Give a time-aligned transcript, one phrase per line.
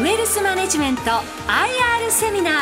[0.00, 1.20] ウェルスマネジメント IR
[2.08, 2.54] セミナー。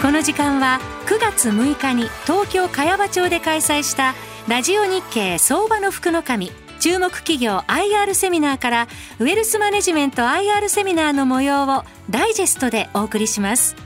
[0.00, 4.14] この時間は9月6日に東京茅場町で開催した
[4.48, 8.88] ラジオ日経相場の福の神注目企業 IR セミナーから
[9.18, 13.76] ウェルスマネジメント IR セミナーの模様をダイジェストでお送りします。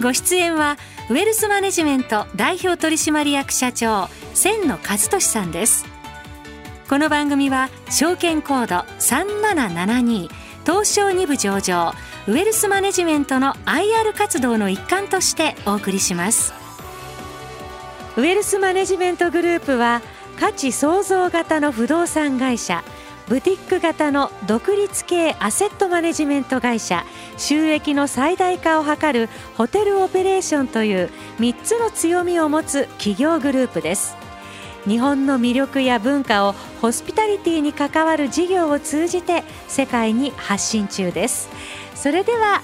[0.00, 0.76] ご出演は
[1.10, 5.93] ウェルスマネジメント代表取締役社長千野和俊さんです。
[6.86, 10.28] この番組は証券コード3772
[10.66, 11.94] 東証2部上場
[12.26, 16.52] ウェルスマネジメントの IR 活動の一環としてお送りします。
[18.18, 20.02] ウェルスマネジメントグループは
[20.38, 22.84] 価値創造型の不動産会社
[23.28, 27.06] ブティック型の独立系アセットマネジメント会社
[27.38, 34.23] 収益の最大化を図るホテルオペレーションという3つの強みを持つ企業グループです。
[34.86, 41.48] 日本の魅力や文化をホスピタリティに関わる事業を通じて世界に発信中です。
[41.94, 42.60] それでは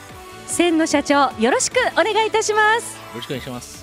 [0.46, 2.96] 千野社長よろしくお願いいたします。
[2.96, 3.80] よろしくお願いします。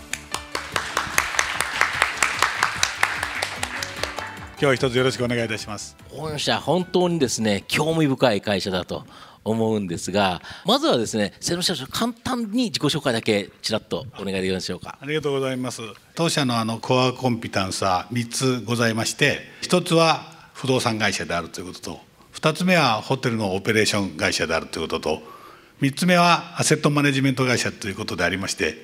[4.59, 5.97] 今日一つよろしくお願いいたします。
[6.09, 9.03] 本社本当にですね興味深い会社だと
[9.49, 14.97] 思うんですがまずはですね瀬野社長簡単に自己紹介だけちらっとお願いできましょうか。
[15.01, 15.81] ありがとうございます。
[16.15, 21.99] 当社のあのコアコンピタンスは3つございまして1つは不動産会社であるということと
[22.33, 25.21] 2つ目はホテルのオペレーション会社であるということと
[25.81, 28.75] 3つ目はアセットマネジメント会社ということでありまして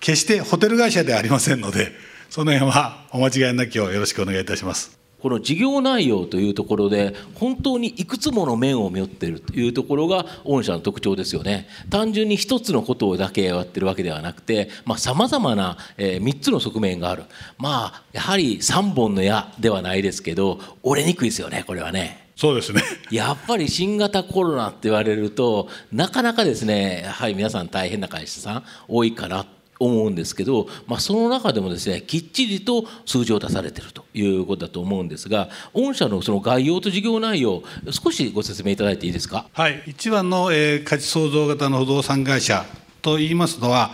[0.00, 1.92] 決してホテル会社ではありませんので
[2.28, 5.01] その辺はお間違いなきをよろしくお願いいたします。
[5.22, 11.68] この事業内容というところで本当にいくつもの面を持っているというところが御社の特徴ですよね。
[11.90, 17.22] 単純に一つのことをだけやってるわけではなくてさまざ、まな、えー、3つの側面がある。
[17.56, 22.30] まあやはり3本の矢ではないですけど折れにくいですよねこれはね。
[22.34, 22.82] そうですね。
[23.12, 29.46] やっぱり新型コロナって言われるとなかなかですねやはり皆さん大変な会社さん多いかな
[29.78, 39.46] 思うんですけど、まあ、その中でもですねきっちりと数字を出されてるということだと思うんですが御社のその概要と事業内容少しご説明いただいていいですか？
[39.52, 42.64] はい一番の、えー、価値創造型の不動産会社
[43.00, 43.90] といいますのは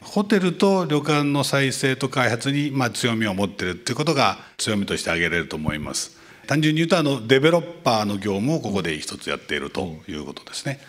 [0.00, 6.16] ホテルと旅館の再生と開発に、まあ、強みを持っているということが強みとして挙げれると思います。
[6.46, 10.80] 単純に言うとあのデベロッパーの業務をここで一つやっているということですね。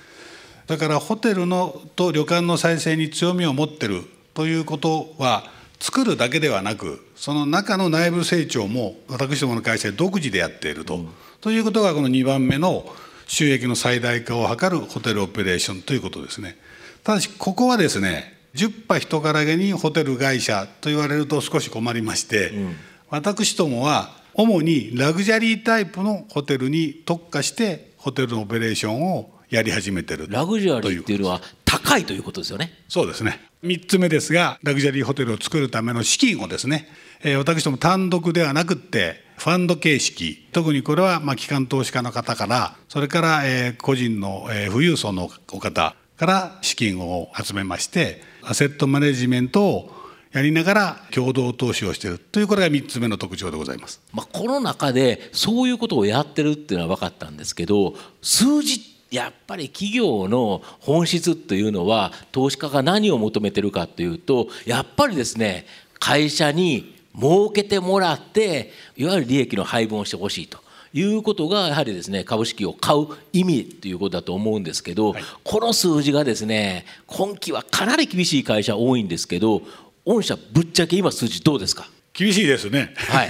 [0.68, 4.03] だからホテルのと旅館の再生に強みを持ってる
[4.39, 5.44] ということは
[5.81, 11.09] 作るだけではなくその中の内部成長も私どもの会社で独自でやっていると、うん、
[11.41, 12.85] ということがこの2番目の
[13.27, 16.55] 収益の最大化を図るホテルオペレーションということですね。
[17.03, 22.75] ただしここはですね10羽人からげにホテル会社と言われると少し困りまして、うん、
[23.09, 32.73] 私どもは主にラグジュアリータイプのホテルに特化してホテルのオペレーションをやり始めてるラグジュアリーっていうのは高いということですよね。
[32.87, 33.39] そうですね。
[33.63, 36.87] 3つ目ですがラグジュアリーホテルを作るための資金をですね、
[37.21, 40.47] えー、私ども単独ではなくってファンド形式。
[40.51, 49.91] 特にこれはまあ機関投資家の方からそれから、えー、個人の、えー、富裕層のお方から資金を集めましてアセットマネジメントを
[50.31, 65.65] やりながら共同投資をしているというこれが3つ目の特徴でございます、まあ、コロナ禍でそういうことをやってるっていうのは分かったんですけど数字やっぱり企業の本質というのは投資家が何を求めてるかというとやっぱりですね
[65.99, 70.59] 会社に儲けてもらっていわゆる利益の配分をしてほしいと。
[70.91, 79.61] いうことがやはりですね株式を買う意味ということだと思うんですけど、はい、この数字がですね今期はかなり厳しい会社多いんですけど
[80.03, 81.87] 御社ぶっちゃけ今数字どうですか？
[82.19, 82.94] 厳しいですね。
[82.97, 83.30] はい。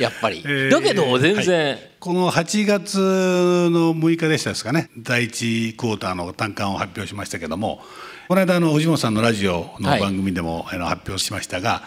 [0.00, 0.42] やっぱり。
[0.70, 4.88] だけど全然、はい、この8月の6日でしたですかね。
[4.96, 7.84] 第1クォーターの単価を発表しましたけども、
[8.28, 11.82] この間の藤本さんのラジオの番組でも、はい、発表しましたが。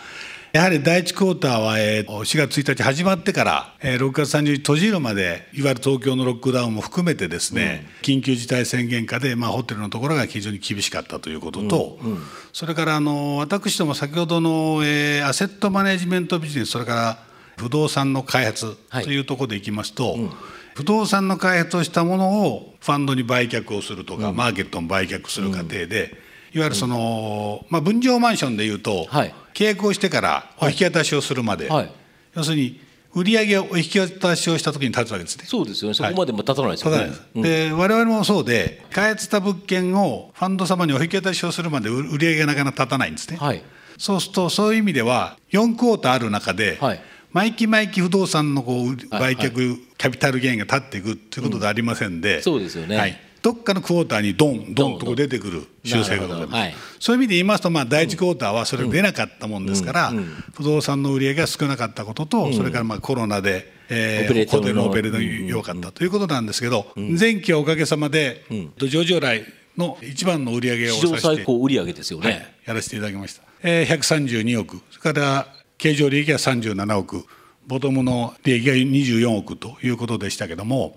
[0.54, 12.12] やはり第1クォーターは4月1日始まってから6月30日閉じるまでいわゆる東京のロックダウンも含めてですね、うん、緊急事態宣言下で、まあ、ホテルのところが非常に厳しかったということと、うん。
[12.12, 12.20] うん、
[12.54, 17.18] それからあの私ども先ほどの、えー、アセットマネジメントビジネスそれから
[17.58, 20.32] 不動産の開発というところでいきますと、はいうん。
[20.76, 26.18] 不動産の開発をしたものをファンドに売却をするとか、うん、マーケットに売却する過程で、うん、
[26.54, 31.92] いわゆるその、まあ、分譲マンションでいうと、はい、契約をしてからお引き渡しをするまで、はい、
[32.36, 32.80] 要するに
[33.16, 35.46] 売上をお引き渡しをしたときに立つわけですね。
[35.48, 35.94] そうですよね。
[35.94, 36.98] そこまでも立たないですよね。
[36.98, 43.38] はいうん、で、我々もそうで、開発した物件をファンド様にお引き渡しをするまで売上がなかなか立たないんですね。
[43.38, 43.62] はい、
[44.00, 47.02] そうすると、そういう意味では、4クォーターある中で、はい、
[47.32, 52.98] 毎期毎期不動産のこう売却、キャピタルゲインが立っていくということではありませんで、そうですよね。
[52.98, 56.74] はい、どっかのクォーターにドンドンと出てくる修正がございます、はい。
[56.98, 60.14] そういう意味で言いますと、まあ、第一クォーターはそれが出なかったもんですから、
[60.54, 68.46] 不動産の売り上げが少なかったことと、それからまあコロナで、えーホテルのオペレーターが弱かったということなんですけど、前期はおかげさまで、
[68.78, 69.44] 上場来
[69.78, 74.82] の一番の売り上げを史上させて最高売上ですよね、はい、やらせていただきました、えー、132億。
[74.92, 75.48] それから
[75.78, 77.26] 経常利益は37億
[77.68, 80.94] ボトムの利益が24億ということでしたけども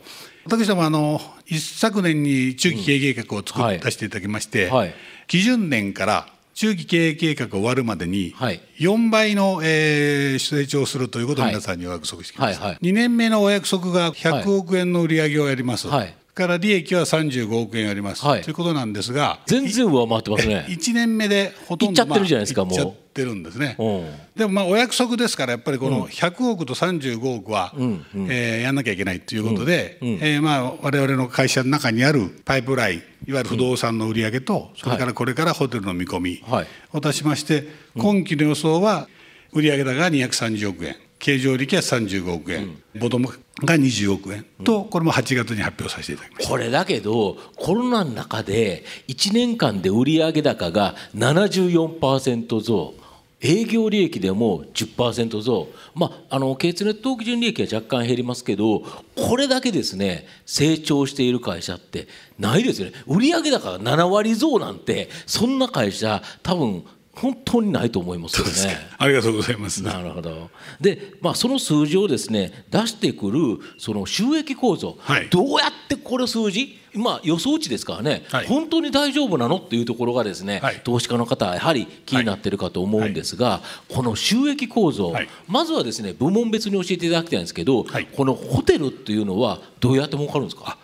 [0.46, 4.94] 私どもあの一昨年に中期経営計画を作はいり出していただきまして、はい。
[5.26, 8.60] 基準年から中期経営計画が終わるまでにはい。
[8.78, 12.72] 4倍の、えー成長するということを皆さんにお約束してきました、はい。
[12.74, 12.86] はい。
[12.86, 16.14] 2年目のお約束が100億円の売り上げをやります、はい。
[16.34, 18.42] から利益は35億円やります、はい。
[18.42, 20.66] ということなんですが全然上回ってますね。
[20.68, 23.76] 1年目でほとんどいっちゃってるじゃないですかまあもういってるんですね。
[23.78, 24.10] うん。
[24.36, 32.98] でもまあお約束ですからやっぱりこの100億と35億は、えーやんなきゃいけないということで、えーまあ我々の会社の中にあるパイプライン
[33.28, 36.66] いわゆる不動産の売り上げと、それからこれからホテルの見込みはい。
[36.92, 37.66] を出しまして、
[37.96, 39.08] 今期の予想は
[39.52, 43.28] 売上高が230億円経常利益は35億円、ボトム
[43.64, 46.50] が20億円と、これも8月に発表させていただきました。
[46.50, 52.94] これだけどコロナの中で1年間で売上高が74%増
[53.40, 58.80] 営業利益でも10%増、まあ、あの経営ネット基準利益は若干減りますけど
[59.14, 62.96] これだけですね成長している会社ってないですよね。
[63.06, 66.84] 売上高が7割増なんてそんな会社多分
[67.16, 68.76] 本当にないと思いますよね。
[68.98, 69.82] ありがとうございます。
[69.82, 70.50] なるほど。
[70.80, 73.40] で、まあ、その数字をですね出してくる
[73.78, 75.28] その収益構造、はい。
[75.30, 78.46] どうやってこれ数字、まあ、予想値ですからね、はい。
[78.46, 80.82] 本当に大丈夫なのっていうところがですね、はい。
[80.84, 85.28] 投資家の方はやはり気になってるかと思うんですが、この収益構造、はい。
[85.48, 88.06] まずはですね部門別に教えていただきたいんですけど、はい。
[88.06, 90.76] このホテルっていうのはどうやって儲かるんですか？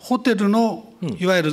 [0.00, 1.52] ホテルのいわゆる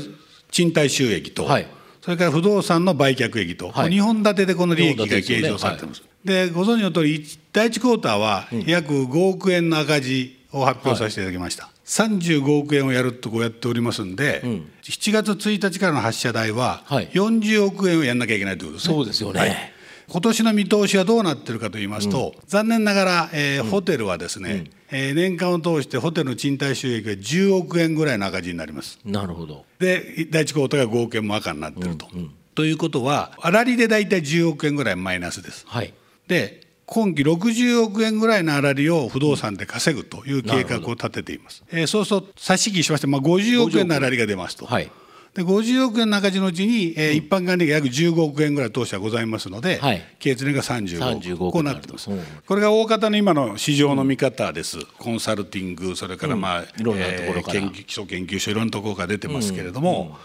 [0.49, 1.67] 賃貸収益と、はい
[2.03, 3.91] それから不動産の売却益と、はい。
[3.91, 6.03] 2本立てでこの利益が計上されています。
[6.25, 14.41] でご存知の通り一第一クォーターは約5億円の赤字を発表させていただきました、35億円をやるとこうやっておりますんで、
[14.83, 17.07] 7月1日からの発射台ははい。
[17.07, 18.95] 40億円をやんなきゃいけないということですね。
[18.95, 19.72] そうですよね、はい
[20.09, 28.99] 今年の見通しはどうなってるかと言いますと、残念ながら、えーホテルはですね、えー年間を通してホテルの賃貸収益が10億円ぐらいの赤字になります。
[29.05, 32.07] なるほどで第一クォーターが5億円も赤になってると。
[32.55, 35.65] ということは粗利で大体10億円ぐらいマイナスです。
[35.67, 35.93] はい
[36.27, 41.63] で今期60億円ぐらいの粗利を不動産で稼ぐという計画を立てています。
[41.71, 44.65] えーそうすると差し引きしまして、まあ、50億円の粗利が出ますと。
[44.65, 44.91] はい
[45.33, 50.01] で50億円の赤字のうちに、えー一般管理が約15億円ぐらい投資はございますので、はい。
[50.19, 51.25] 経営が35億。
[51.25, 52.21] 35億こうなってます、うん。
[52.45, 57.61] これが大方の今の市場の見方です、コンサルティングそれから、まあいろんなところから。
[57.61, 60.17] 研究基礎研究所いろんなところから出てますけれども、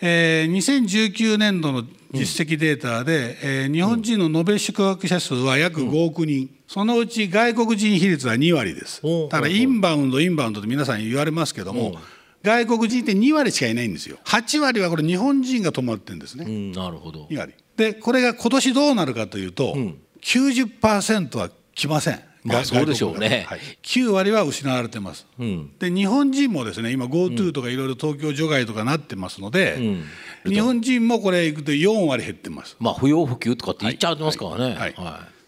[0.00, 9.02] えー2019年度の実績データで、えー日本人の延べ宿泊者数は約5億人、そのうち外国人比率は2割です。
[9.30, 11.94] だからインバウンドインバウンドって皆さん言われますけども、
[12.42, 14.18] 外国人って2割しかいないんですよ。
[14.24, 17.26] 8割はこれ日本人が泊まってるんですね、うんなるほど。
[17.30, 17.54] 2割。
[17.76, 19.76] でこれが今年どうなるかというと、
[20.22, 23.46] 90%は来ません、がまあそうでしょうね。
[23.48, 23.60] はい。
[23.82, 25.70] 9割は失われてます、ん。
[25.78, 30.02] で日本人もですね今 GoTo とかいろいろ東京除外とかなってますので、
[30.46, 32.76] 日本人もこれいくと4割減ってます。
[32.78, 34.74] まあ不要不急とかって言っちゃってますからね。
[34.74, 34.94] はい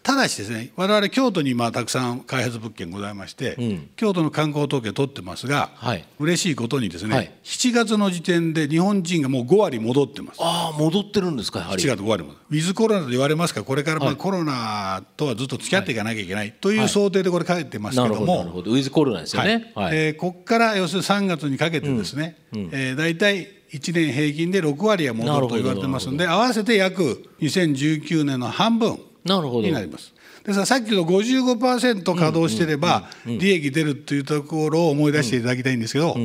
[0.03, 3.57] ただしですね我々京都にまあたくさん開発物件ございまして、
[3.95, 6.05] 京都の観光統計取ってますが、はい。
[6.19, 7.31] 嬉しいことにですね、はい。
[7.43, 10.37] 7月の時点で日本人がもう5割戻ってます。
[10.41, 11.83] ああ戻ってるんですかやはり。
[11.83, 18.71] 7月5割もウィズコロナと言われますからこれからまあコロナとはずっと付き合っていかなきゃいけないという想定でこれ書いてますけどもほどなるほど。
[18.71, 19.71] ウィズコロナですよね。
[19.75, 19.97] はい。
[19.97, 30.13] えーここから要するに3月にかけてですね、えー大体1年平均で6割は戻ると言われてますんで合わせて約2019年の半分になります。
[30.43, 36.15] ですからさっきの55%稼働してれば利益出るというところを思い出していただきたいんですけど、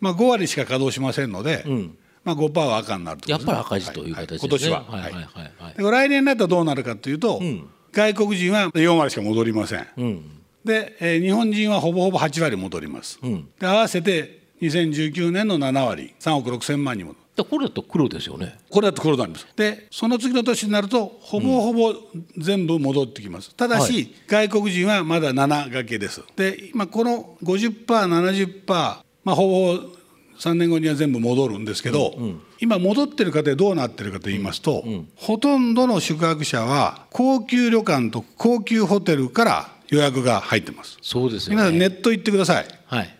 [0.00, 1.64] まあ、5割しか稼働しませんので、
[2.24, 3.36] まあ、5%は赤になるという。
[3.36, 4.48] やっぱり赤字という形ですね。
[4.48, 4.84] 今年は。
[4.84, 5.92] はいはいはいはい。
[5.92, 7.40] 来年になったらどうなるかというと、
[7.92, 9.86] 外国人は4割しか戻りません、
[10.64, 13.18] で、えー日本人はほぼほぼ8割戻ります、
[13.58, 18.58] で合わせて2019年の7割3億6千万人もでこれだと黒ですよね。
[18.68, 19.46] これだと黒になります。
[19.54, 21.94] でその次の年になるとほぼほぼ
[22.36, 26.22] 全部戻ってきます、ただし、外国人はまだ7掛けです。
[26.34, 29.88] で今この 50%70%、まあ、ほぼほぼ
[30.38, 32.12] 3年後には全部戻るんですけど、
[32.58, 40.98] 今戻ってる方でどうなってるかと言いますと、ほとんどの宿泊者は高級旅館と高級ホテルから予約が入ってます。
[41.02, 42.66] そうですよ皆さんネねット行ってください。
[42.86, 43.14] はい。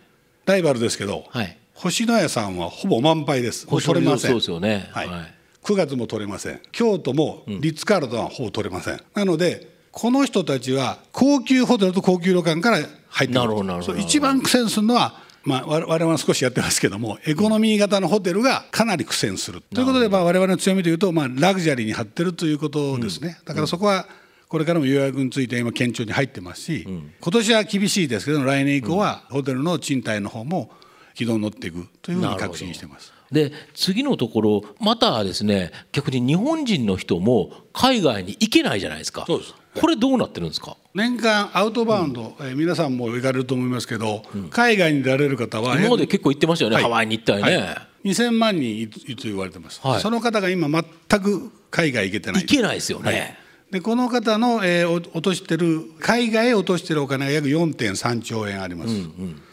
[0.45, 3.65] ライバルですけど、はい星野屋さんはほぼ満杯です。
[3.65, 4.41] 取れません。
[4.41, 4.89] そね。
[4.91, 5.07] はい。
[5.07, 5.33] はい。
[5.63, 6.59] 9月も取れません。
[6.73, 13.33] 京都もリッツ・カールトンはほぼ取れません、なのでこの人たちは高級ホテルと高級旅館から入ってくる。
[13.33, 19.61] なるほどなるほど一番苦戦するのはまあ、我我々は少しやってますけどもエコノミー型のホテルがかなり苦戦する。
[19.73, 24.05] ということで、まあ、我々の強みというと、まあ、ラグジュアリーに張ってるということですね、だからそこは
[24.49, 30.71] これからも予約について今堅調に入ってますし、今年は厳しいですけど来年以降はホテルの賃貸の方も
[31.15, 33.13] 軌道に乗っていくというふうに確信してます。
[33.31, 39.25] で次のところまたですね逆に日本人の人も海外に行けないじゃないですか。
[39.27, 39.53] そうです。
[39.79, 40.75] これどうなってるんですか？
[40.95, 46.83] 年間アウトバウンド、えー皆さんも行かれると思いますけど、海外に出られる方は今まで結構行ってましたよね、はい。
[46.83, 48.09] ハワイに行ったりね、はい。
[48.09, 50.01] 2000万人いると言われてます、はい。
[50.01, 52.41] その方が今全く海外行けてない。
[52.41, 53.37] 行けないですよね、はい
[53.71, 58.93] でこの方の、えーお落としてる海外へ落としてるお金が約4.3兆円あります、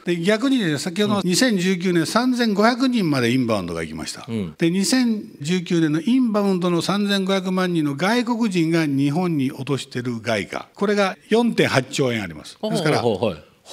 [0.04, 4.32] で逆にね先ほどの2019年3500人までインバウンドが行きました、で
[4.68, 10.68] 2019年のインバウンドの3500万人の外国人が日本に落としてる外貨。
[10.74, 12.56] これが4.8兆円あります。
[12.62, 13.18] ですからほ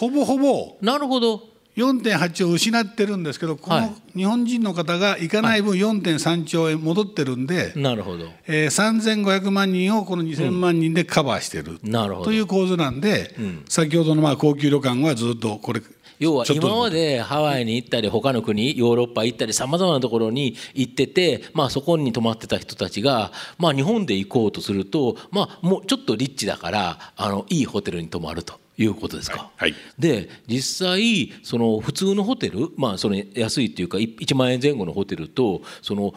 [0.09, 3.81] ぼほぼなるほど4.8兆失ってるんですけどこはい。
[3.81, 8.29] の日本人の方が行かない分4.3兆円戻ってるんで、なるほど。
[8.47, 12.25] えー、3500万人をこの2000万人でカバーしてる、なるほど。
[12.25, 13.35] という構図なんで、
[13.69, 15.81] 先ほどのまあ高級旅館はずっとこれ
[16.19, 28.62] 要は今までハワイに行ったり他の国ヨーロッパ行ったりさまざまなところに行ってて、まあ、そこに泊まってた人たちが、まあ、日本で行こうとすると、まあ、もうちょっとリッチだからあのいいホテルに泊まると。
[28.77, 29.71] いうことですか、はい。
[29.71, 29.79] はい。
[29.99, 36.13] で実際その普通のホテル、まあ、その安いっていうかい1万円前後のホテルとその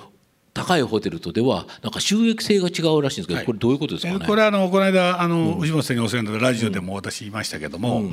[0.57, 3.47] 高いホテルとではなんか収益性が違うらしいんですけど、はい。
[3.47, 8.11] これどういうことですかね、えーこれあのこの間あの、藤本さんにお世話になったラジオでも私言いましたけども、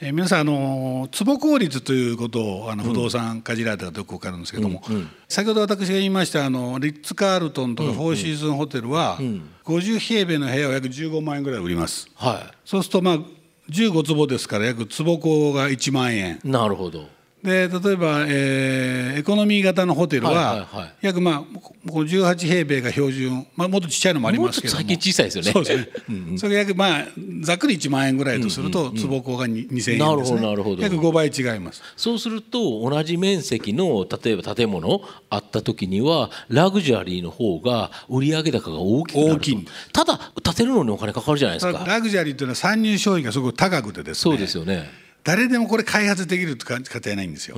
[0.00, 4.82] えー皆さんあの坪効率ということをあの不動産かじられたらよく分かるんですけども、
[5.28, 9.18] 先ほど私が言いましたあのリッツ・カールトンとかフォーシーズンホテルは、
[9.64, 12.08] 50平米の部屋を約15万円ぐらい売ります。
[12.14, 13.18] はそうするとまあ
[13.70, 16.38] 15坪ですから約坪高が1万円。
[16.44, 17.15] なるほど。
[17.46, 20.68] で例えば、えーエコノミー型のホテルは,、
[21.00, 24.76] 約まあここの18平米が標準、まあ、もっとちっちゃいのもありますけども。
[24.76, 25.52] 最近小さいですよね。
[25.52, 26.36] そうですね。
[26.36, 27.06] それが約まあ
[27.40, 29.98] ざっくり1万円ぐらいとすると、坪高がに2000円ですね。
[29.98, 30.82] なるほどなるほど。
[30.82, 31.82] 約5倍違います。
[31.96, 35.00] そうすると同じ面積の例えば建物
[35.30, 39.66] あった時にはラグジュアリーの方が売上高が大きく大きい。
[39.92, 41.84] ただ建てるのにお金かかるじゃないですか。
[41.86, 44.22] ラグジュアリーというのは参入消費がすごく高くてですね。
[44.22, 47.56] そうですよね誰でもこれ開発できるって家庭はないんですよ。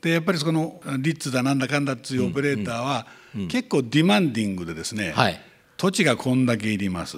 [0.00, 3.06] でやっぱりそのリッツだなんだかんだっていうオペレーターは
[3.48, 5.40] 結構ディマンディングでですね、はい。
[5.76, 7.16] 土地がこんだけいります、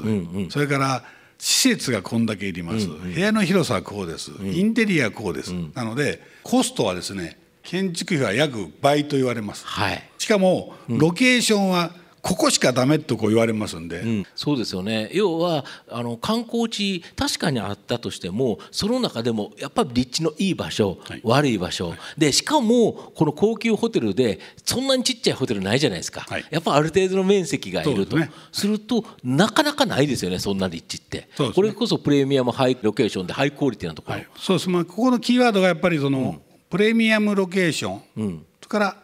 [0.50, 1.04] それから
[1.38, 10.02] 施設がこんだけいります、部屋の広さはこうです、インテリアはこうです、なのでコストはですね建築費は約倍と言われます、はい。
[10.18, 11.90] しかもロケーションは
[12.24, 15.10] ここしかダメとこう言われますんで、うん、そうですよね。
[15.12, 21.20] 要はあの観光地確かにあったとしてもその中でもやっぱり立地のいい場所、はい。
[21.22, 26.44] 悪い場所、でしかもこの高級ホテルでそんなにちっちゃいホテルないじゃないですか、はい。
[26.50, 28.16] やっぱある程度の面積がいると。
[28.16, 28.30] すね。
[28.52, 31.52] するとなかなかないですよねそんな立地って、ね。
[31.54, 36.40] これこそプレミアムハイロケーションでハイクオリティなところ、はい、そうです、まあ、ここのキーワードがやっぱりその、
[36.70, 38.96] プレミアムロケーション、それから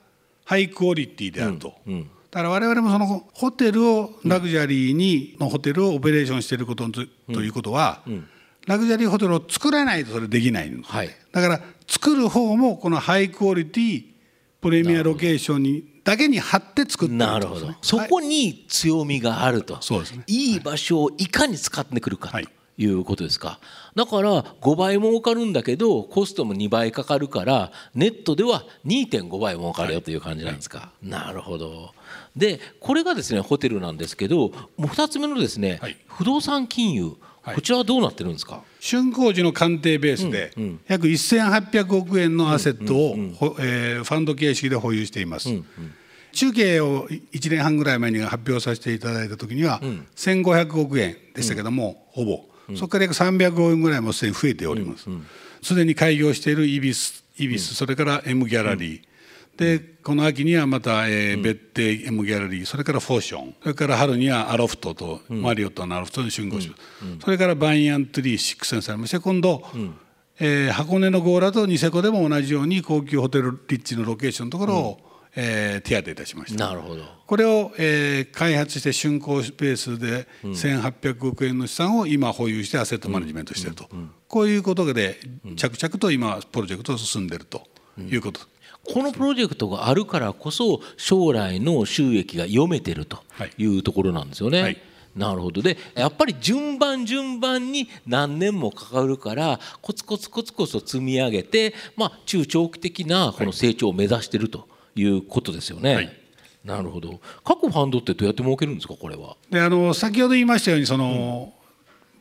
[0.47, 1.75] ハイクオリティであると、
[2.31, 8.03] だから我々もそのホテルをラグジュアリーにのホテルをオペレーションしていることと,、ということは、
[8.67, 11.11] ラグジュアリーホテルを作らないとそれできないんです、はい。
[11.33, 14.05] だから作る方もこのハイクオリティ
[14.61, 20.25] プレミアロケーションにだけに貼って作ってるなるほど、そこに強みがあると、そうですね。
[20.29, 20.57] い。
[20.57, 22.45] い場所をいかに使ってくるかはい。
[22.45, 22.51] と
[22.85, 23.59] いうことですか、
[23.95, 31.93] だから5倍儲かるんだけどコストも2倍かかるからネットでは2.5倍儲かるよという感じなんですか、なるほど
[32.37, 35.97] でこれがですねホテルなんですけどもう2つ目のですね、はい。
[36.07, 37.55] 不動産金融はい。
[37.55, 40.53] こちらはどうなってるんですか、竣工時の鑑定ベースで
[40.87, 45.49] 約1800億円のアセットを、ほえーファンド形式で保有しています。
[46.33, 49.81] 中継を1年半ぐらい前に発表させていただいた時には
[50.17, 52.45] 1500億円でしたけども、ほぼ。
[52.77, 55.07] そこから約300億円ぐらいもすでに増えております。
[55.63, 59.03] すでに開業しているイビスイビス、それから M ギャラリー、
[59.61, 66.83] でこの秋にはまた、えー別邸 M ギャラリーそれからフォーションそれから春にはアロフトと、マリオットのアロフトに竣工します、
[67.25, 69.63] それからバイアントリー6センされまして今度、
[70.39, 75.01] えー箱根の強羅とニセコでも同じように高級ホテルリッチのロケーションのところを、
[75.37, 76.67] えー手当ていたしました。
[76.69, 77.05] なるほど。
[77.27, 83.89] これを、えー開発して竣工ベースで1800億円の資産を今保有してアセットマネジメントしていると、
[84.27, 85.21] こういうことで
[85.57, 87.67] 着々と今プロジェクト進んでいると
[87.99, 88.41] いうこと、
[88.85, 93.19] このプロジェクトがあるからこそ将来の収益が読めてると
[93.59, 93.67] い。
[93.67, 94.63] うところなんですよね。
[94.63, 94.77] はい。
[95.15, 95.61] なるほど。
[95.63, 105.95] でやっぱり順番順番に何年もかかるからコツコツコツコツと積み上げて、まあ、中長期的なこの成長を目指してるということですよね。
[105.95, 106.17] はい。
[106.65, 107.21] なるほど。
[107.45, 109.37] 各ファンドってどうやって儲けるんですかこれは？
[109.51, 111.53] であの先ほど言いましたようにその、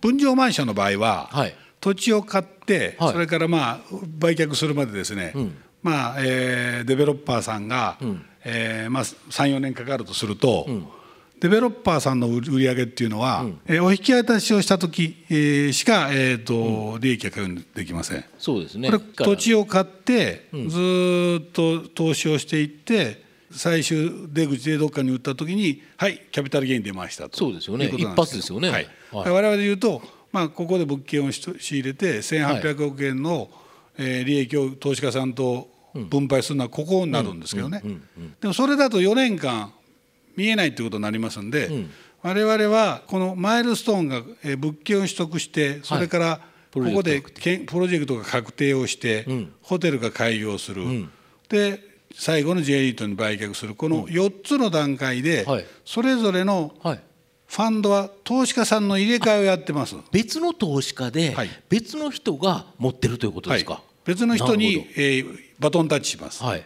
[0.02, 1.56] 分譲マンションの場合は、はい。
[1.82, 3.14] 土地を買って、はい。
[3.14, 3.80] それからまあ
[4.18, 5.34] 売却するまでですね、
[5.82, 7.98] まあえーデベロッパーさんが、
[8.44, 10.68] えーまあ、34年かかるとすると、
[11.40, 18.26] デベロッパーさんの売り上げっていうのは、えーお引き渡しをした時、えーしか、えーと利益が確認できません。
[18.38, 18.90] そうですね。
[18.92, 27.38] これ土地を買ってずーっと投資をしていって最終出口でどっかに売った時にはいキャピタルゲイン出ましたと。
[27.38, 27.88] そうですよね。
[27.88, 28.70] 一発ですよね。
[28.70, 28.88] はい。
[29.12, 29.32] はい。
[29.32, 33.50] 我々で言うと、まあ、ここで物件をし仕入れて1800億円の、
[34.00, 35.68] えー利益を投資家さんと
[36.10, 37.84] 分配するのはここになるんですけどね。
[38.40, 39.74] でもそれだと4年間
[40.36, 41.70] 見えないということになりますんで、
[42.22, 46.42] 我々はこのマイルストーンが、えー物件を取得してそれから
[46.74, 49.26] ここでプロジェクトが確定をして、
[49.62, 50.84] ホテルが開業する、
[51.50, 53.76] で最後の J リートに売却する。
[53.76, 55.66] この4つの段階で、はい。
[55.86, 57.00] それぞれのはい。
[57.48, 59.96] ファンドは投資家さんの入れ替えをやってます。
[60.12, 61.50] 別の投資家ではい。
[61.70, 66.42] 別の人が持ってるということですか、はい別の人に、えーバトンタッチします。
[66.42, 66.64] はい。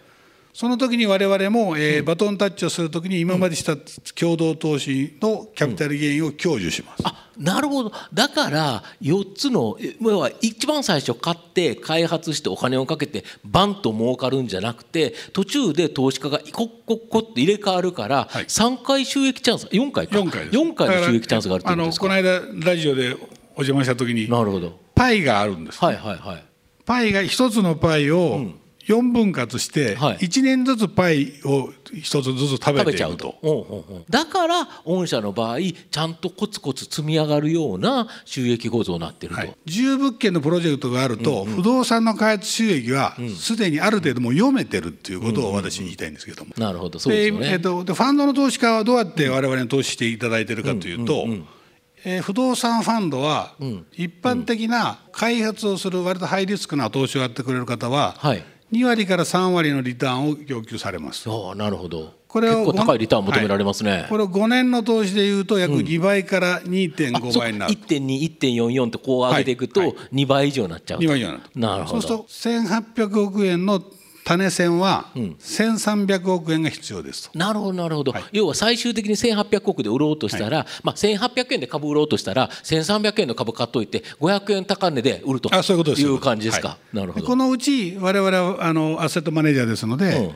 [0.54, 3.76] その時に我々も、えーバトンタッチをする時に今までした
[4.14, 7.02] 共同投資のキャピタルゲインを享受します。
[7.04, 7.92] あなるほど。
[8.14, 18.46] だから4つのえ要は一番最初買って開発してお金をかけてバンと儲かるんじゃなくて途中で投資家がコッコッコッって入れ替わるからはい。
[18.46, 19.66] 3回収益チャンス。
[19.68, 20.20] 4回か。
[20.20, 20.58] 4回です。
[20.58, 22.06] 4回の収益チャンスがあるってことですか？
[22.06, 23.16] あのこの間ラジオで
[23.56, 24.80] お邪魔した時になるほど。
[24.94, 25.80] パイがあるんです。
[25.84, 26.46] はいはいはい
[26.86, 28.46] パイが一つのパイを
[28.88, 34.06] 4分割してはい1年ずつパイを一つずつ食べちゃうていくと。。
[34.10, 39.40] だから御社の場合ちゃんとコツコツ積み上がるような収益構造になってると。
[39.40, 46.52] はい、10物件のプロジェクトがあると、不動産の開発収益はすでにある程度もう読めてるっていうことを私に言いたいんですけども。
[46.58, 47.52] なるほどそうですよね。
[47.52, 51.28] えっと、でファンドの投資家はどうやって我々に投資していただいているかというと、
[52.06, 53.54] えー不動産ファンドは
[53.94, 61.30] 一般的な開発をする割とハイリスクな投資をやってくれる方ははい2割から3割のリターンを要求されます。
[61.30, 62.12] ああなるほど。
[62.28, 63.92] これを結構高いリターン求められますね。
[63.92, 67.74] はいこれを5年の投資でいうと約2倍から2.5倍になる。
[67.74, 71.06] 1.2、1.44ってこう上げていくとはいはい2倍以上になっちゃうと。
[71.06, 71.70] 2倍以上にな。
[71.70, 72.02] なるほど。
[72.02, 72.72] そうすると
[73.04, 73.80] 1800億円の
[74.24, 77.38] 種銭は1300億円が必要ですと。
[77.38, 78.24] なるほどなるほど、はい。
[78.32, 85.54] 要は最終的に1800億で売ろうとしたら、まあ、1800円で株売ろうとしたら1300円の株買っといて500円高値で売ると。
[85.54, 86.04] あそういうことです。
[86.04, 86.96] いう感じですか、はい。
[86.96, 87.26] なるほど。
[87.26, 90.36] でこのうち我々はあのアセットマネージャーですので、うん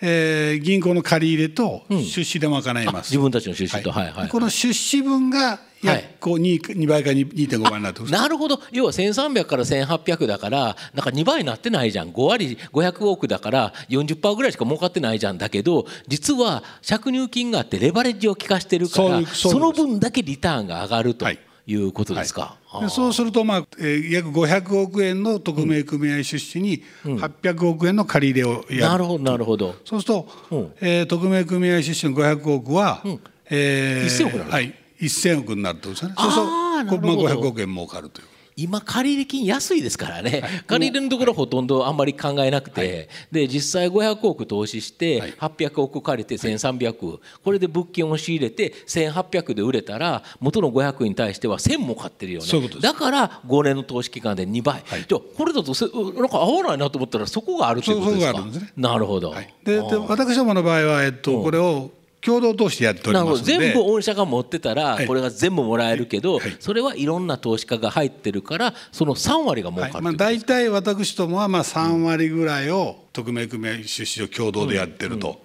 [0.00, 3.10] えー銀行の借り入れと出資で賄います。
[3.10, 4.10] 自分たちの出資と、はい。
[4.10, 5.96] はいでこの出資分がはい。
[6.02, 8.02] 約こう 2, 2倍か2 2.5倍になって。
[8.10, 8.60] なるほど。
[8.72, 12.10] 要は1300から1800だからなんか2倍になってないじゃん。
[12.12, 21.38] 5割500億だから40%ぐらいしか儲かってないじゃんだけど実は借入金があってレバレッジを効かしてるからその分だけリターンが上がるとはい。
[21.68, 22.56] いうことですか。
[22.64, 28.80] あでそうすると、まあえー約500億円の匿名組合出資に800億円の借り入れをやる。
[28.92, 29.74] なるほどなるほど。
[29.84, 30.72] そうすると、うん。
[30.80, 33.02] えー匿名組合出資の500億は、
[33.50, 36.14] えー1000億になるはい、1000億になるとですね。
[36.16, 38.26] そうするとまあ、500億円儲かるという。
[38.58, 45.32] 今借入金安いですからね、借り入れのところはほとんどあんまり考えなくて、で実際500億投資してはい。
[45.32, 52.46] 800億借りて1300、これで物件を仕入れて1800で売れたら元の500に対しては1000も買ってるよね。
[52.46, 58.72] そういうだから5年の投資期間で2倍、じゃあこれだとせなんか合わないなと思ったらそこがあるということですかね。
[58.74, 61.90] なるほど、はい、でで私どもの場合は、えっと、これを
[62.26, 65.06] 共同投資でやっております全部御社が持ってたらはい。
[65.06, 66.56] これが全部もらえるけど、はい。
[66.58, 70.02] それはいろんな投資家が入ってるからその3割が儲かるはい。
[70.02, 75.40] まあ、大体私どもはまあ3割ぐらいを匿名組合出資を共同でやってると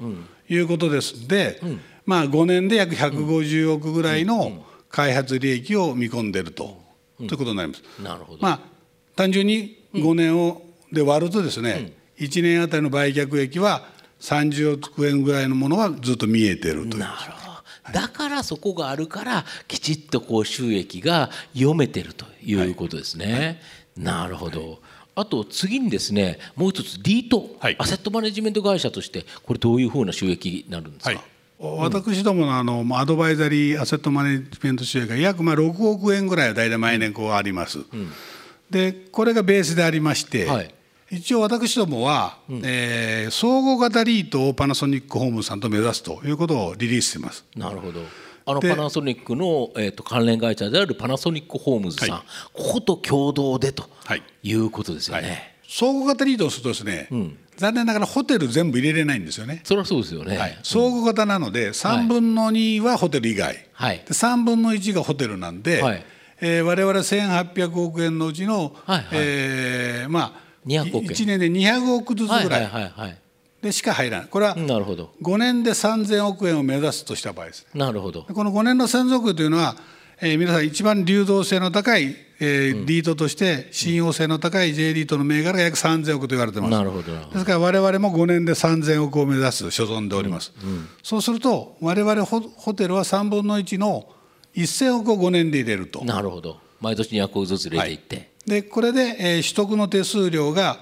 [0.50, 1.22] いうことです。
[1.22, 1.62] ので、
[2.06, 6.82] まあ、5年で約150億ぐらいの開発利益を見込んでると,、
[7.18, 7.84] ということになります。
[8.04, 8.60] なるほど、まあ、
[9.16, 13.86] 単純に5年をで割るとですね、1年あたりの売却益は
[14.22, 17.04] 30億円ぐらいのものはずっと見えてるという。
[17.92, 23.60] だからそこがあるからきちっとこう収益が読めてるということですね。
[23.98, 24.80] なるほど。
[25.14, 27.76] あと次にですねもう一つリート、はい。
[27.80, 31.22] アセットマネジメント会社としてこれどういうふうな収益になるんですか、はい、
[31.60, 37.80] 私どものあのまあアドバイザリーアセットマネジメント収益が約まあ6億円ぐらいは大体毎年こうあります。
[38.70, 40.74] でこれがベースでありまして、はい
[41.12, 47.46] 一応私どもは、えー総合型リートをパナソニックホームズさんと目指すということをリリースしています。
[47.56, 48.00] なるほど。
[48.46, 52.22] あのでパナソニックの、えー、と関連会社であるパナソニックホームズさん、はい。
[52.54, 54.24] ここと共同でとはい。
[54.44, 57.10] いうことですよね、総合型リートをするとですね、
[57.58, 59.62] 残念ながらホテル全部入れれないんですよね。
[59.66, 63.98] それはそうですよね、はい、総合型なので3分の2はホテル以外、はい。
[63.98, 66.06] で3分の1がホテルなんで、はい。
[66.40, 69.08] えー我々1800億円のうちの、はいはい。
[69.14, 71.10] えーまあ200億円。
[71.10, 72.64] 1年で200億ずつはいぐらい。
[72.66, 73.18] はいはいはい
[73.62, 74.28] でしか入らない。
[74.28, 75.12] これはなるほど。
[75.22, 77.80] 5年で3000億円を目指すとした場合ですね。
[77.80, 78.24] なるほど。
[78.24, 79.76] この5年の3000億円というのは、
[80.20, 86.72] えー皆さん一番流動性の高い、えーリートとして信用性の高い J リートの銘柄が約3000億と言われてます。
[86.72, 87.12] なるほど。
[87.14, 90.52] なるほどですから我々も5年で3000億を目指す所存でおります。
[91.04, 94.08] そうすると我々ホホテルは3分の1の
[94.56, 96.04] 1000億を5年で入れると。
[96.04, 96.58] なるほど。
[96.80, 100.80] 毎年200億ずつ入れていって、でこれで、えー取得の手数料が、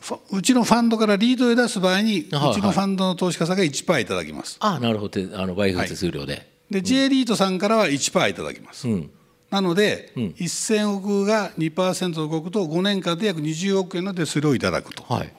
[0.00, 2.50] ファうちのファンドからリードを出す場合に、はいはい。
[2.52, 4.56] うちのファンドの投資家さんが1%いただきます。
[4.60, 5.20] ああなるほど。
[5.36, 8.88] あの売買手数料で、で J リートさんからは1%いただきます。
[8.88, 9.10] うん。
[9.50, 15.02] なので、1000億が2%動くと5年間で約20億円の手数料をいただくと。
[15.02, 15.32] はい。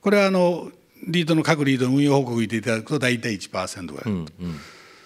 [0.00, 0.70] これはあの
[1.06, 4.26] リードの各リードの運用報告をていただくと大体1%ぐらい、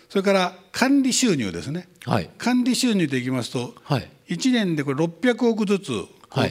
[0.09, 1.89] それから管理収入ですね。
[2.05, 2.31] はい。
[2.37, 5.93] 管理収入でいきますと、はい1年でこれ600億ずつ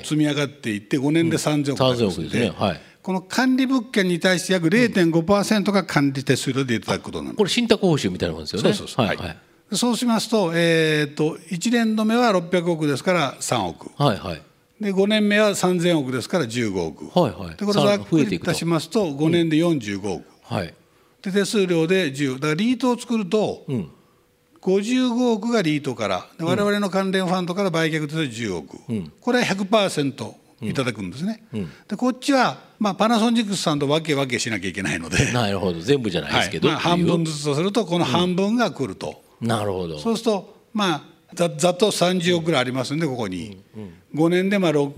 [0.04, 2.30] 積み上がっていって5年で3000億3000ま億で。
[2.30, 2.50] すね。
[2.50, 2.82] はい。
[3.02, 8.74] この管理物件に対して約0.5%が管理手数料でいただくことになるこれ信託報酬みたいなもんですよね。
[8.74, 9.18] そうそうはい。
[9.18, 9.38] はい。
[9.72, 13.92] そうしますと,、えー、と1年度目は600億ですから3億。
[14.02, 14.42] はいはい。
[14.82, 17.56] で5年目は3000億ですから15億、はいはい。
[17.56, 18.52] でこれざっくり増えていくと。
[18.52, 20.74] いたしますと5年で45億、はい。
[21.22, 23.90] で手数料で10だからリートを作ると、ん
[24.62, 28.78] 55億がリートからで我々の関連ファンドから売却として10億、
[29.22, 31.44] これは100%いただくんですね、
[31.88, 35.80] でこっちは、まあ、パナソニックスさんと分け分けしなきゃいけないので、 なるほど。
[35.80, 36.76] 全部じゃないですけど、はい。
[36.76, 40.00] まあ、半分ずつとするとこの半分が来ると、なるほど。
[40.00, 41.02] そうするとまあ
[41.34, 43.58] ざざっと30億ぐらいありますんでここに、
[44.16, 44.92] 5年でまあ6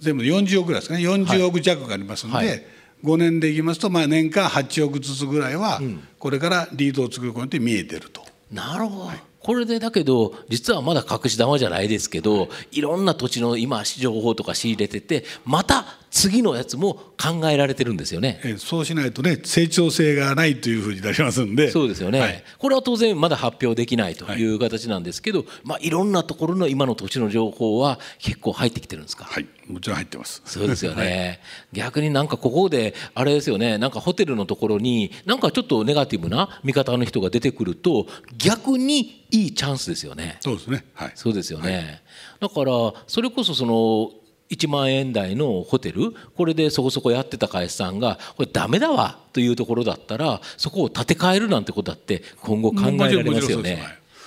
[0.00, 1.06] 全部で40億ぐらいですかね。
[1.08, 2.66] 40億弱がありますんで、はい。
[3.04, 5.80] 5年でいきますとまあ年間8億ずつぐらいは
[6.18, 8.25] これからリードを作ることに見えてると。
[8.56, 15.84] なるほど、これでだけど実はまだ隠し玉じゃないですけど、い、ろんな土地の今情報とか仕入れててまた
[16.16, 18.40] 次のやつも考えられてるんですよね。
[18.42, 29.24] えーそうしないとね成長性がないというふうになりますんでそうですよね、はいこれは当然まだ発表できないという形なんですけど、いまあ、いろんなところの今の土地の情報は結構入ってきてるんですか？
[29.24, 30.42] はい、もちろん入ってます。
[30.46, 31.40] そうですよね、
[31.72, 38.06] 逆になんかここであれですよねなんかホテルのところになんかちょっとネガティブな見方の人が出てくると
[38.38, 40.38] 逆にいいチャンスですよね。
[40.40, 40.84] そうですね。
[40.94, 41.12] はい。
[41.14, 42.02] そうですよね、
[42.40, 42.72] だから
[43.06, 44.10] それこそその
[44.50, 53.82] 1万円台のホテルこれでそこそこやってた会社さんがこれダメだわというところだったらそこを建て替えるなんてことだって今後考えられますよね。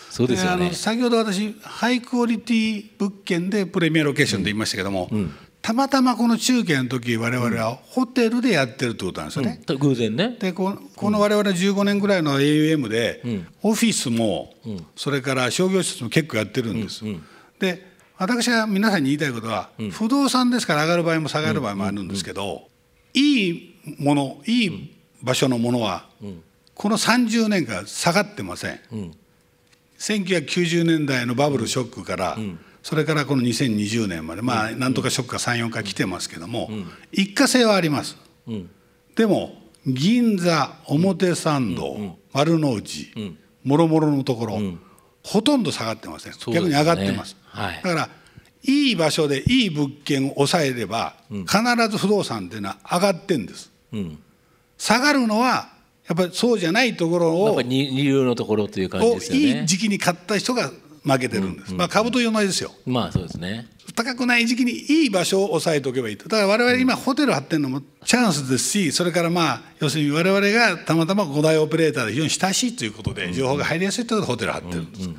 [0.10, 0.74] そうですよねあの。
[0.74, 5.10] 先ほど私ハイクオリティ物件でプレミアロケーションと言いましたけども、
[5.62, 9.62] たまたまこの中継の時我々はホテルでやってるってことなんですよね。
[9.68, 10.36] 偶然ね。
[10.40, 13.22] でここの我々15年ぐらいの AUM で、
[13.62, 14.54] オフィスも、
[14.96, 17.04] それから商業施設も結構やってるんです。
[17.60, 17.89] で
[18.20, 22.68] 私が皆さんに言いたいことは、不動産ですから上がる場合も下がる場合もあるんですけど、
[23.14, 26.06] いいものいい場所のものは、
[26.76, 28.80] この30年間下がってません。
[29.98, 32.38] 1990年代のバブルショックから、
[32.84, 36.70] それからこの2020年までまあなんとかショックが34回来てますけども、
[37.12, 38.18] 一過性はあります。
[39.16, 43.14] でも銀座表参道、丸の内、
[43.64, 44.60] もろもろのところ、
[45.24, 47.76] ほとんど下がってません、逆に上がってます、はい。
[47.76, 48.10] だから
[48.64, 51.58] いい場所でいい物件を抑えれば、必
[51.90, 53.72] ず不動産っていうのは上がってんです、
[54.78, 55.70] 下がるのは
[56.08, 59.62] やっぱりそうじゃないところをやっぱり二二流のところという感じをですよね。
[59.62, 60.72] いい時期に買った人が
[61.04, 62.74] 負けてるんです、まあ株と同じですよ。
[62.86, 63.68] まあそうですね。
[63.96, 66.30] 高くない時期にいい場所を抑えておけばいいと。
[66.30, 75.10] だから我々今ホテル張ってるのもチャンスですしそれからまあ要するに我々がたまたま5大オペレーターで非常に親しいということで情報が入りやすいということでホテル張ってるんです、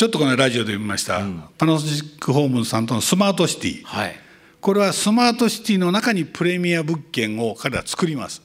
[0.00, 1.20] ちょっとこのラジオで見ました、
[1.58, 3.84] パナソニックホームズさんとのスマートシティ。
[3.84, 4.14] はい。
[4.58, 8.40] これはスマートシティの中にプレミア物件を彼ら作ります、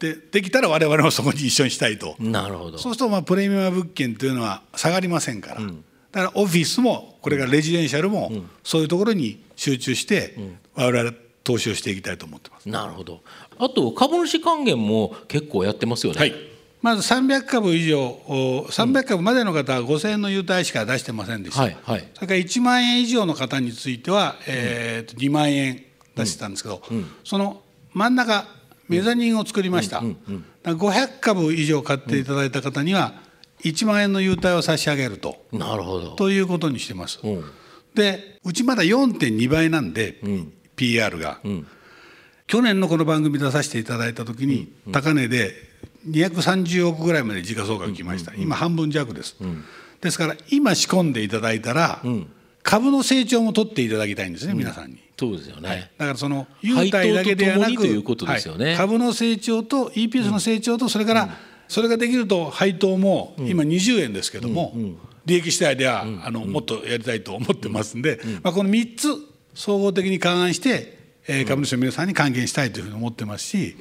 [0.00, 2.78] でできたら我々もそこに一緒にしたいと、なるほど。
[2.78, 5.72] そうするとまあプレミアム物件というのは下がりませんから、だか
[6.12, 8.32] だからオフィスもこれからレジデンシャルも
[8.64, 10.38] そういうところに集中して
[10.74, 11.14] 我々
[11.44, 12.66] 投資をしていきたいと思ってます。
[12.70, 13.20] なるほど。
[13.58, 16.18] あと株主還元も結構やってますよね。
[16.18, 16.55] はい
[16.86, 26.80] まず300株以上、300株までの方は5000円の優待しか出してませんでした、はいはい、それから1万円以上の方については、えー、と2万円出してたんですけど、
[27.24, 27.60] その
[27.92, 28.46] 真ん中、
[28.86, 30.00] メザニンを作りました、
[30.62, 33.14] 500株以上買っていただいた方には、
[33.64, 35.44] 1万円の優待を差し上げると。
[35.50, 36.10] なるほど。
[36.14, 37.18] ということにしてます。
[37.24, 37.44] うん。
[37.96, 40.20] でうちまだ4.2倍なんで、
[40.76, 41.40] PR が、
[42.46, 45.74] 去年のこの番組出させていただいた時に、高値で
[46.10, 49.36] 230億ぐらいまで時価総額きました、今半分弱です、
[50.00, 52.02] ですから今仕込んでいただいたら、
[52.62, 55.06] 株の成長も取っていただきたいんですね、皆さんに。
[55.18, 57.86] そうですよね、だからその優待だけではなく
[58.56, 61.30] ねはい株の成長と EPS の成長とそれから
[61.68, 64.74] それができると配当も今20円ですけども
[65.24, 69.08] 利益次第ではあのもっとやりたいと思ってますんでまあこの3つ
[69.54, 73.76] 総合的に勘案してえー株主の皆さんに還元したいというふうに思ってますし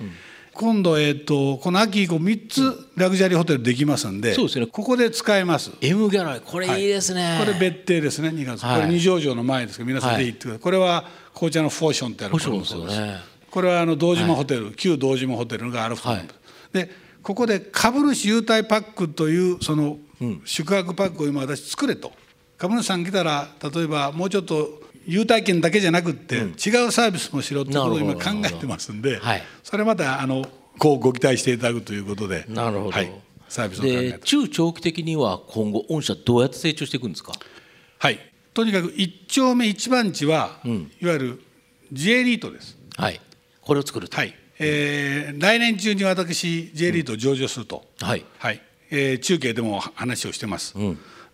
[0.55, 4.67] 今度えっとこの秋以降3つラグジュアリーホテルできますんでそうですね。
[4.67, 5.71] ここで使えます。
[5.81, 6.85] M ギャラこれい。
[6.85, 8.81] いですね、これ別邸ですね2月、はい。
[8.81, 13.17] これ二条城の前ですけど皆さんぜひ行ってください、これは紅茶のフォーションってあるこれもそうですよね。
[13.51, 16.27] これはあの堂島ホテル、旧堂島ホテルがあるホテル、はい。
[16.71, 16.91] で
[17.21, 19.97] ここで株主優待パックというその
[20.45, 22.13] 宿泊パックを今私作れと。
[22.57, 26.51] 株主さん来たら例えばもうちょっと優待券だけじゃなくって、違う
[26.91, 29.43] サービスもしろっていうことを今考えてますんで、はい。
[29.63, 30.45] それまたあの
[30.77, 33.11] こうご期待していただくということでなるほど、はい、
[33.47, 34.11] サービスを考えて。
[34.11, 37.33] で中長期的には今後御社どうやって成長していくんですか？
[37.99, 38.19] はい、
[38.53, 41.43] とにかく一丁目一番地は、いわゆる
[41.93, 42.77] J リートです。
[42.97, 43.21] はい。
[43.61, 44.17] これを作ると。
[44.17, 48.25] はい、えー来年中に私 J リートを上場すると、はい。
[48.37, 48.61] はい。
[48.91, 50.75] えー中継でも話をしてます。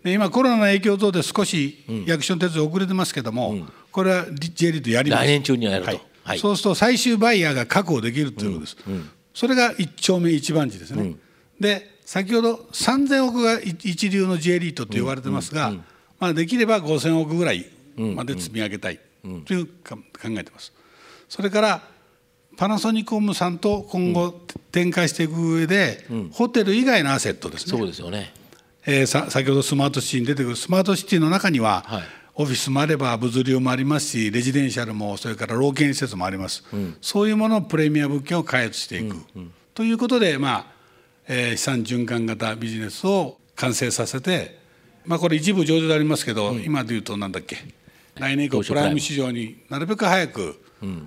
[0.03, 5.23] で今コロナの影響等で少し役所の手続き遅れてますけども、これは J リートやります。
[5.23, 5.91] 来年中にはやると。
[5.91, 6.01] はい。
[6.23, 6.39] はい。
[6.39, 8.77] そうすると最終バイヤーが確保できるということです。
[9.33, 11.15] それが一丁目一番地ですね。
[11.59, 15.71] で先ほど3000億が一流の J リートと言われてますが、
[16.19, 18.99] まあ、できれば5000億ぐらいまで積み上げたい
[19.45, 20.73] というか考えてます。
[21.29, 21.81] それから
[22.57, 27.77] パナソニックホームさんと今後展開していく上で、ホテル以外のアセットですね。
[27.77, 28.33] そうですよね
[28.85, 32.03] えーさ先ほどスマートシティに出てくるスマートシティの中には、はい。
[32.33, 36.63] オフィスもあれば物流もありますしレジデンシャルもそれから老健施設もあります、
[37.01, 39.17] そういうものをプレミア物件を開発していく、
[39.73, 40.65] ということで、まあ
[41.27, 44.59] えー資産循環型ビジネスを完成させて、
[45.05, 47.57] まあ、これ一部上場でありますけど、今でいうとなんだっけ。
[48.15, 50.59] 来年以降プライム市場になるべく早く、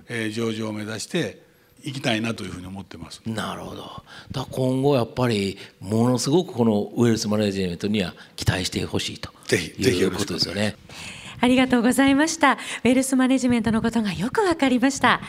[0.08, 1.42] えー上場を目指して
[1.84, 3.22] いきたいなというふうに思ってます。
[3.26, 10.76] なるほどだ今後やっぱりものすごくこのウェルスマネジメントには期待してほしいとぜひぜひいうこよろしくお願いしますとですよね
[11.40, 12.52] ありがとうございました。
[12.52, 15.20] ウェルスマネジメントのことがよくわかりました。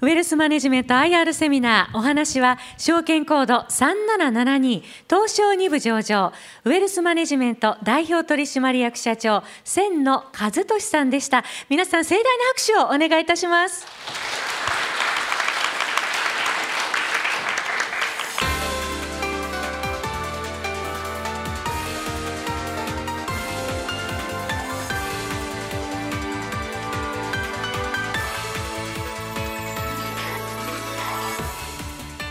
[0.00, 6.32] ウェルスマネジメント IR セミナー、お話は証券コード3772東証2部上場、
[6.64, 11.44] ウェルスマネジメント代表取締役社長、千野和俊さんでした。
[11.68, 14.51] 皆さん盛大な拍手をお願いいたします。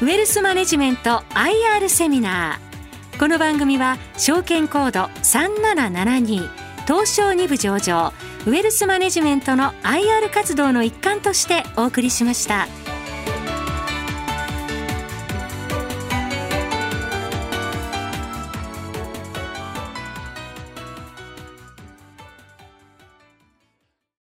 [0.01, 6.49] ウェルスマネジメント IR セミナーこの番組は証券コード3772
[6.87, 8.11] 東証2部上場
[8.47, 12.67] ウェルスマネジメントの IR 活動の一環としてお送りしました。